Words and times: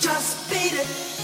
just 0.00 0.50
beat 0.50 0.74
it. 0.74 1.15